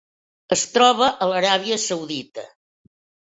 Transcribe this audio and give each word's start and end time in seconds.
Es 0.55 0.63
troba 0.77 1.09
a 1.25 1.27
l'Aràbia 1.33 1.79
Saudita. 1.85 2.47